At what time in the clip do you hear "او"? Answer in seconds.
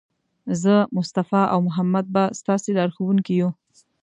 1.53-1.59